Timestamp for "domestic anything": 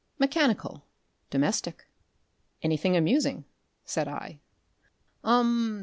1.29-2.97